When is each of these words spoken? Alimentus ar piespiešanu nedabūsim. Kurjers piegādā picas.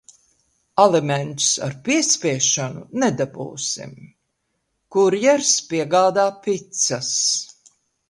Alimentus 0.83 1.49
ar 1.67 1.75
piespiešanu 1.89 2.81
nedabūsim. 3.05 3.95
Kurjers 4.97 5.55
piegādā 5.71 6.29
picas. 6.49 7.17